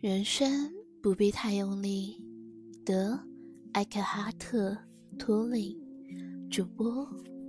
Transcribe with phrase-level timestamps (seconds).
[0.00, 2.22] 人生不必太用力。
[2.84, 3.18] 德
[3.72, 4.70] 艾克哈特·
[5.18, 5.76] 托里，
[6.48, 7.04] 主播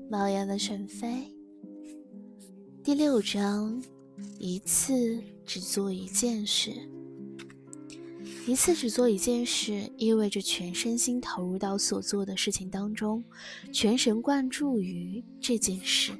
[0.09, 1.31] 猫样的沈飞。
[2.83, 3.79] 第六章：
[4.39, 6.71] 一次只做一件事。
[8.47, 13.23] 一次只做一件事，意味着全身心投入到所做的事情当中，
[13.71, 16.13] 全神贯注于这件事。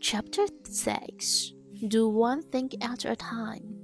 [0.00, 1.52] Chapter Six:
[1.90, 3.83] Do one thing at a time.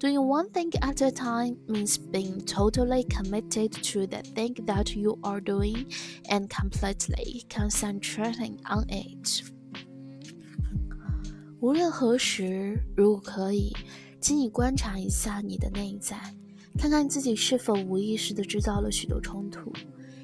[0.00, 5.18] Doing one thing at a time means being totally committed to the thing that you
[5.22, 5.86] are doing
[6.28, 9.42] and completely concentrating on it.
[11.60, 13.72] 无论何时，如果可以，
[14.20, 16.18] 请你观察一下你的内在，
[16.78, 19.72] 看看自己是否无意识地制造了许多冲突。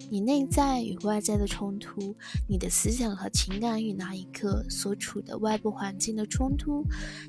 [0.09, 2.16] 你内在与外在的冲突，
[2.48, 6.84] 你的思想和情感与那一刻所处的外部环境的冲突，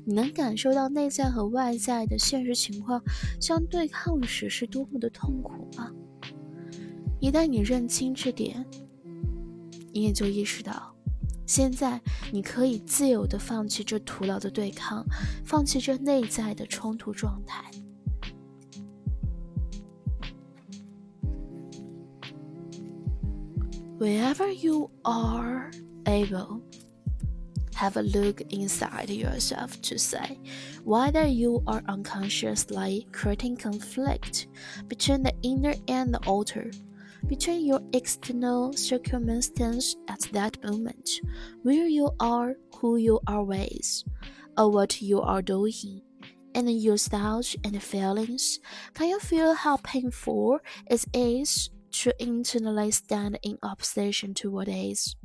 [0.05, 3.01] 你能感受到内在和外在的现实情况
[3.41, 5.91] 相对抗时是多么的痛苦吗？
[7.19, 8.65] 一旦你认清这点，
[9.91, 10.95] 你也就意识到，
[11.47, 11.99] 现在
[12.31, 15.03] 你可以自由地放弃这徒劳的对抗，
[15.43, 17.71] 放弃这内在的冲突状态。
[23.97, 25.71] Wherever you are
[26.05, 26.61] able,
[27.73, 30.39] have a look inside yourself to say
[30.83, 34.49] whether you are unconsciously creating conflict
[34.87, 36.69] between the inner and the outer,
[37.25, 41.09] between your external circumstance at that moment,
[41.63, 44.03] where you are, who you are with,
[44.59, 46.03] or what you are doing
[46.53, 48.59] and your thoughts and feelings.
[48.93, 55.15] Can you feel how painful it is to internally stand in opposition to what is.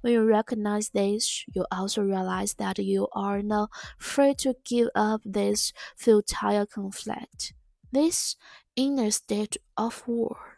[0.00, 5.22] When you recognize this, you also realize that you are not free to give up
[5.24, 7.54] this futile conflict,
[7.92, 8.36] this
[8.76, 10.53] inner state of war.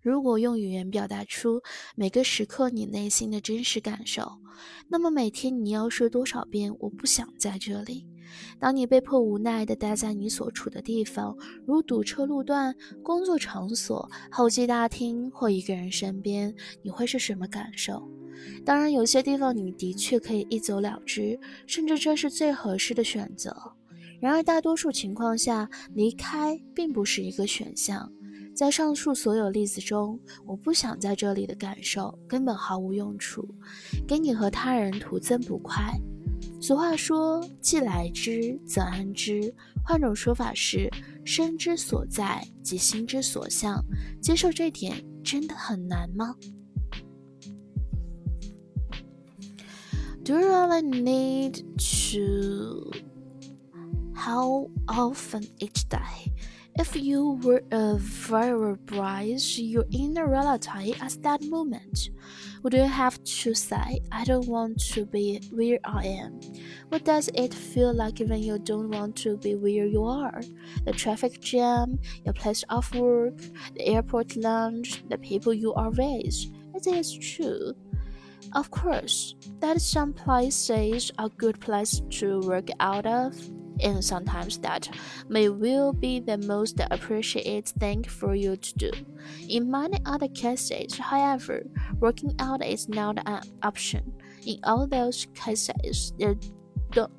[0.00, 1.60] 如果用语言表达出
[1.96, 4.30] 每个时刻你内心的真实感受，
[4.88, 8.06] 那么每天你要说多少遍“我不想在这里”？
[8.60, 11.36] 当你被迫无奈地待在你所处的地方，
[11.66, 18.08] 如堵车路段、工作场所、候机大厅或一个人身边，你会是什么感受？
[18.64, 23.56] 当然，有些地方你的确可以一走了之，甚至这是最合适的选择。
[24.20, 28.12] 然而，大多数情况下，离开并不是一个选项。
[28.58, 33.48] 在上述所有例子中，我不想在这里的感受根本毫无用处，
[34.04, 35.94] 给你和他人徒增不快。
[36.60, 39.54] 俗话说：“既来之，则安之。”
[39.86, 40.90] 换种说法是
[41.24, 43.80] ：“身之所在，即心之所向。”
[44.20, 46.34] 接受这点真的很难吗
[50.24, 51.62] ？Do you really need
[52.10, 52.90] to?
[54.16, 56.32] How often each day?
[56.78, 62.10] If you were a verbalize your inner reality at that moment,
[62.62, 66.40] would you have to say, I don't want to be where I am?
[66.88, 70.40] What does it feel like when you don't want to be where you are?
[70.84, 73.38] The traffic jam, your place of work,
[73.74, 76.46] the airport lounge, the people you are with.
[76.76, 77.74] It is true.
[78.54, 83.34] Of course, that some places are good places to work out of
[83.80, 84.88] and sometimes that
[85.28, 88.90] may well be the most appreciated thing for you to do.
[89.48, 91.66] In many other cases, however,
[92.00, 94.12] working out is not an option.
[94.46, 96.12] In all those cases,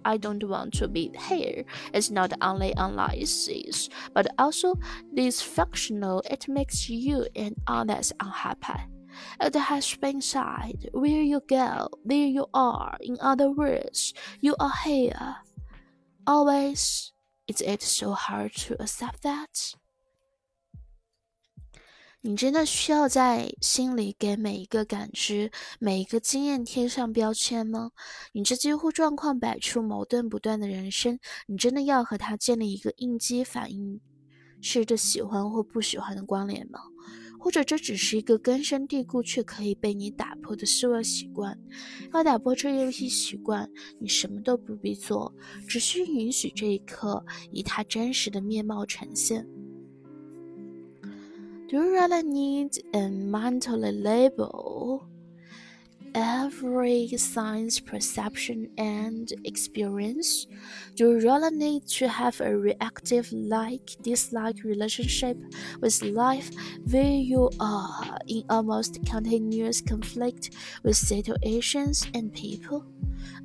[0.04, 4.76] I don't want to be here It's not only unlicensed, but also
[5.16, 6.22] dysfunctional.
[6.30, 8.82] It makes you and others unhappy.
[9.42, 12.98] It has been said, where you go, there you are.
[13.02, 15.36] In other words, you are here.
[16.30, 17.12] Always,
[17.48, 19.74] is it so hard to accept that?
[22.22, 27.94] 你真的需要在心里给每一个感知、每一个经验贴上标签吗？
[28.34, 34.00] 你这几乎状况百出、矛盾不断的人生，你真的要和他建立一个应激反应
[34.62, 36.80] 式的喜欢或不喜欢的关联吗？
[37.40, 41.58] 或者这只是一个根深蒂固却可以被你打破的思维习惯。
[42.14, 45.34] 要打破这一习惯，你什么都不必做，
[45.68, 49.48] 只需允许这一刻以它真实的面貌呈现。
[51.70, 55.09] Do you really need a mental label?
[56.16, 60.48] Every sense, perception, and experience?
[60.96, 65.38] Do you really need to have a reactive like dislike relationship
[65.82, 66.50] with life
[66.90, 70.52] where you are in almost continuous conflict
[70.84, 72.86] with situations and people?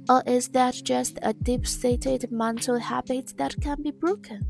[0.09, 4.47] Or is that just a deep seated mental habit that can be broken?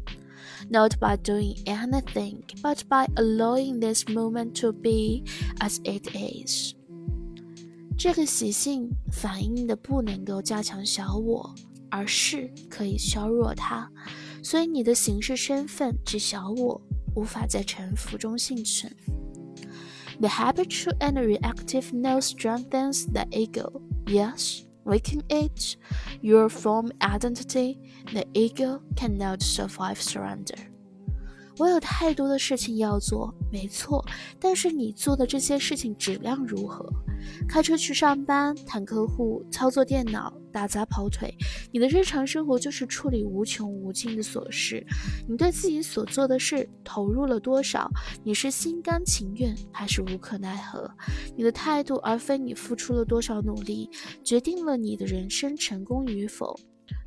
[0.70, 5.24] not by doing anything, but by allowing this moment to be
[5.60, 6.74] as it is.
[7.96, 11.54] 这个习性反映的不能够加强小我，
[11.90, 13.90] 而是可以削弱它。
[14.42, 16.80] 所以你的形式身份之小我
[17.14, 18.94] 无法在沉浮中幸存。
[20.20, 23.80] The habitual and reactive no strengthens the ego.
[24.06, 25.76] Yes, weaken it.
[26.20, 27.78] Your form identity,
[28.12, 30.58] the ego cannot survive surrender.
[31.58, 34.04] 我有太多的事情要做，没错，
[34.38, 36.84] 但是你做的这些事情质量如何？
[37.48, 41.34] 开车去上班，谈客户，操作电脑，打杂跑腿，
[41.72, 44.84] 你的日常生活就是处理无穷无尽的琐事。
[45.28, 47.90] 你对自己所做的事投入了多少？
[48.22, 50.90] 你是心甘情愿还是无可奈何？
[51.36, 53.90] 你的态度而非你付出了多少努力，
[54.22, 56.58] 决定了你的人生成功与否。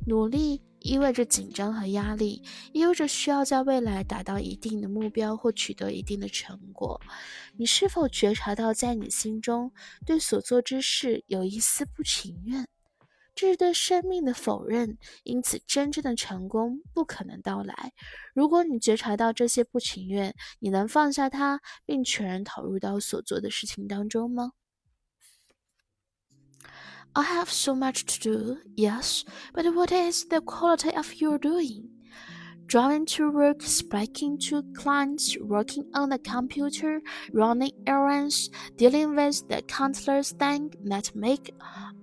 [0.06, 0.60] 努力。
[0.80, 2.42] 意味着紧张和压力，
[2.72, 7.00] 意味着需要在未来达到一定的目标或取得一定的成果。
[7.56, 9.72] 你是否觉察到，在你心中
[10.06, 12.66] 对所做之事有一丝不情愿？
[13.34, 17.92] 这是对生命的否认，因此真正的成功不可能到来。
[18.34, 24.50] 如果你觉察到这些不情愿，你能放下它，并全然投入到所做的事情当中吗
[27.14, 31.88] ？I have so much to do, yes, but what is the quality of your doing?
[32.66, 37.00] Driving to work, speaking to clients, working on the computer,
[37.32, 41.54] running errands, dealing with the countless things that make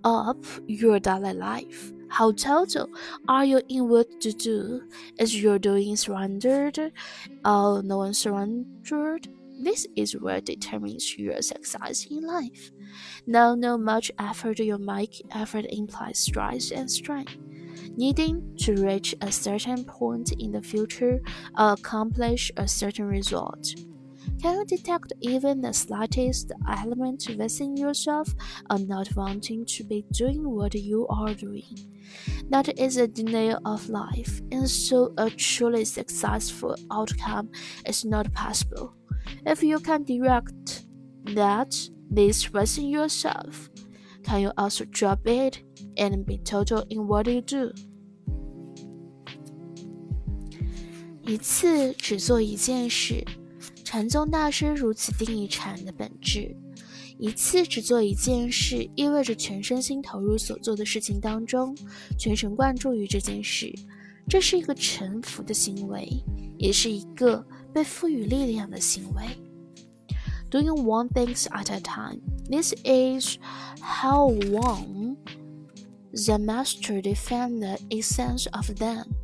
[0.04, 1.94] up your daily life.
[2.10, 2.90] How total
[3.28, 4.82] are you in what to do?
[5.20, 6.92] Is your doing surrendered?
[7.44, 9.28] Oh, no one surrendered?
[9.62, 12.72] This is what determines your success in life.
[13.26, 17.38] Now, no much effort you make, effort implies strides and strength.
[17.98, 21.22] Needing to reach a certain point in the future
[21.58, 23.74] or accomplish a certain result.
[24.42, 28.34] Can you detect even the slightest element within yourself
[28.70, 31.64] of not wanting to be doing what you are doing?
[32.50, 37.50] That is a denial of life, and so a truly successful outcome
[37.86, 38.94] is not possible.
[39.46, 40.86] If you can direct
[41.26, 43.70] that this within yourself,
[44.24, 45.60] can you also drop it
[45.96, 47.72] and be total in what you do?
[51.28, 53.26] 一次只做一件事，
[53.84, 56.56] 禅宗大师如此定义禅的本质。
[57.18, 61.76] 一次只做一件事，意味着全身心投入所做的事情当中，
[62.20, 63.74] 全神贯注于这件事。
[64.28, 66.08] 这是一个臣服的行为，
[66.58, 69.24] 也是一个被赋予力量的行为。
[70.56, 72.22] Doing one thing at a time.
[72.48, 73.40] This is
[73.82, 75.18] how one
[76.14, 79.18] the master defines the essence of them.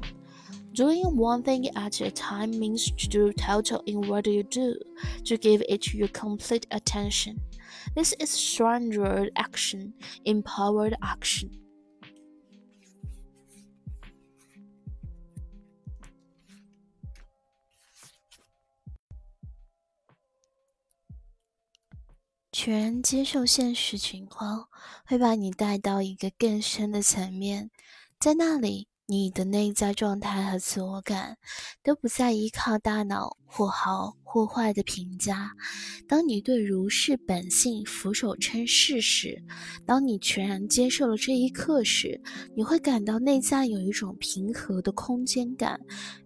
[0.74, 4.76] Doing one thing at a time means to do total in what you do,
[5.24, 7.40] to give it your complete attention.
[7.96, 9.94] This is surrendered action,
[10.26, 11.52] empowered action.
[22.64, 24.68] “全接受现实情况，
[25.08, 27.72] 会把你带到一个更深的层面，
[28.20, 31.40] 在那里，你的内在状态和自我感
[31.82, 35.52] 都不再依靠大脑或好。”或坏的评价。
[36.08, 39.38] 当你对如是本性俯首称是时，
[39.86, 42.18] 当你全然接受了这一刻时，
[42.56, 45.78] 你会感到内在有一种平和的空间感。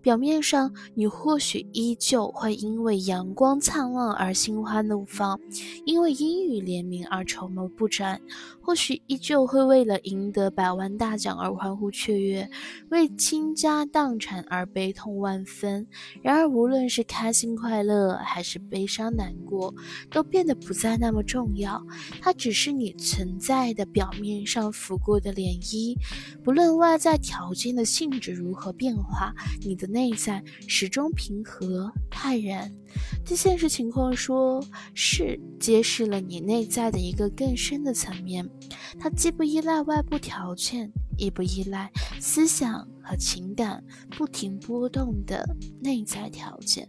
[0.03, 5.39] 表面上，你或许依旧会因为阳光灿烂而心花怒放，
[5.87, 8.19] 因为阴雨连绵而筹谋不展；
[8.61, 12.47] 或许依旧会为了赢得百万大奖而欢呼雀跃，
[12.89, 15.87] 为倾家荡产而悲痛万分。
[16.21, 19.73] 然而，无论是开心快乐，还是悲伤难过，
[20.11, 21.81] 都变得不再那么重要。
[22.21, 25.95] 它只是你存在的表面上拂过的涟漪。
[26.43, 32.69] 不论外在条件的性质如何变化，你的内在始终平和泰然。
[33.25, 34.61] 对现实情况说，
[34.93, 38.45] 是揭示了你内在的一个更深的层面。
[38.99, 43.81] 它既不依赖外部条件，也不依赖思想和情感
[44.17, 45.47] 不停波动的
[45.81, 46.85] 内在条件。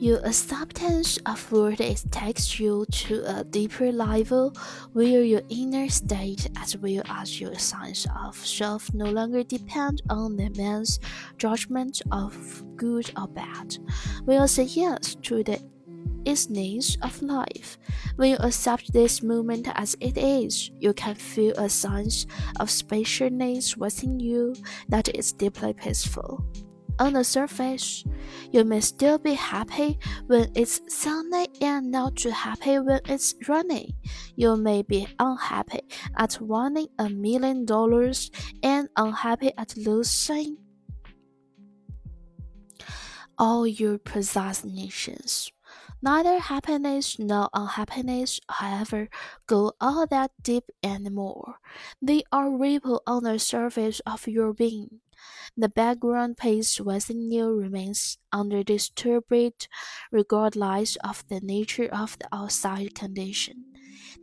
[0.00, 4.54] Your acceptance of it takes you to a deeper level
[4.92, 10.36] where your inner state as well as your sense of self no longer depend on
[10.36, 11.00] the man's
[11.36, 13.76] judgment of good or bad.
[14.24, 15.60] We will say yes to the
[16.24, 17.76] easiness of life.
[18.14, 22.24] When you accept this moment as it is, you can feel a sense
[22.60, 24.54] of spaciousness within you
[24.88, 26.44] that is deeply peaceful.
[26.98, 28.04] On the surface,
[28.50, 33.94] you may still be happy when it's sunny and not too happy when it's raining.
[34.34, 35.80] You may be unhappy
[36.16, 38.30] at winning a million dollars
[38.62, 40.58] and unhappy at losing
[43.38, 45.52] all your possessed possessions.
[46.02, 49.08] Neither happiness nor unhappiness, however,
[49.46, 51.56] go all that deep anymore.
[52.02, 55.00] They are ripple on the surface of your being.
[55.56, 59.68] The background pace within you remains undisturbed
[60.10, 63.64] regardless of the nature of the outside condition.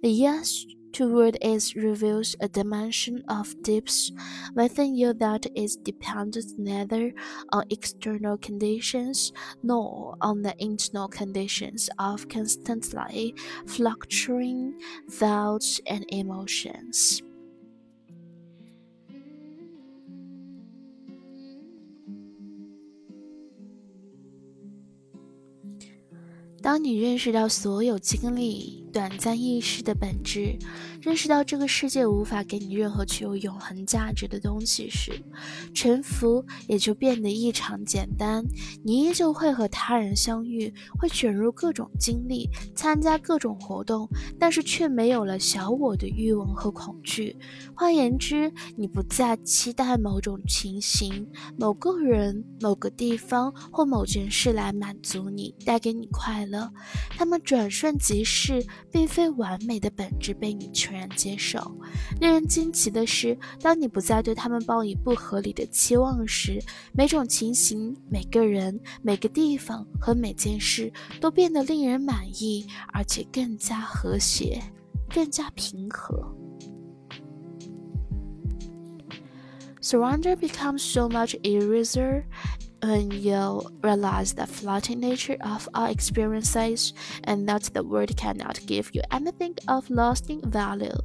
[0.02, 4.12] The yes toward it reveals a dimension of depth
[4.56, 7.12] within you that is dependent neither
[7.52, 13.36] on external conditions nor on the internal conditions of constantly
[13.68, 14.80] fluctuating
[15.12, 17.22] thoughts and emotions.
[26.66, 30.58] 当你认识到所有经历短暂易逝的本质，
[31.02, 35.12] 认识到这个世界无法给你任何具有永恒价值的东西时，
[35.74, 38.42] 沉浮也就变得异常简单。
[38.86, 44.08] 你依旧会和他人相遇，会卷入各种经历，参加各种活动，
[44.40, 47.36] 但是却没有了小我的欲望和恐惧。
[47.76, 56.72] 换言之，你不再期待某种情形、某个人、某个地方或某件事来满足你，带给你快乐。
[57.10, 61.60] 他们转瞬即逝，并非完美的本质被你全然接受。
[62.22, 74.64] 令人惊奇的是，当你不再对他们抱以不合理的期望时，每种情形、每个人、每个地方和每件事都变得令人满意，而且更加和谐，
[75.14, 76.34] 更加平和。
[79.82, 82.24] Surrender becomes so much easier
[82.88, 88.94] when you realize the fleeting nature of our experiences and that the world cannot give
[88.94, 90.98] you anything of lasting value,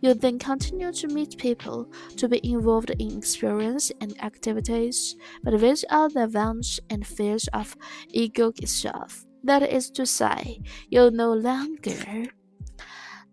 [0.00, 6.14] you then continue to meet people, to be involved in experience and activities, but without
[6.14, 7.76] the wants and fears of
[8.10, 9.24] ego itself.
[9.42, 12.26] That is to say, you no longer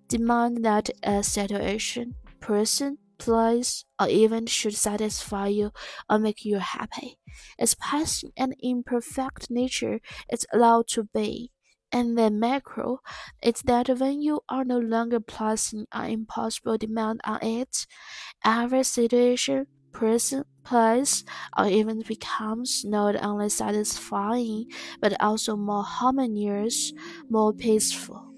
[0.07, 5.71] demand that a situation, person, place, or event should satisfy you
[6.09, 7.19] or make you happy.
[7.57, 9.99] Its passing and imperfect nature
[10.31, 11.51] is allowed to be.
[11.93, 12.99] And the macro
[13.43, 17.85] is that when you are no longer placing an impossible demand on it,
[18.43, 21.23] every situation, person, place,
[21.57, 24.65] or event becomes not only satisfying
[25.01, 26.93] but also more harmonious,
[27.29, 28.30] more peaceful.